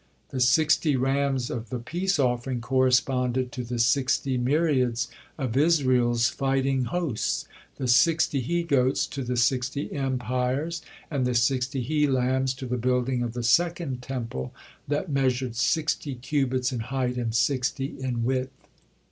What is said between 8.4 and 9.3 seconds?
he goats to